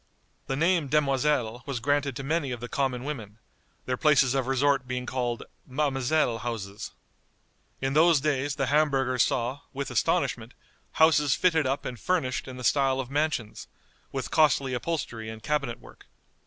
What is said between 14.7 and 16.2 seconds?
upholstery and cabinet work.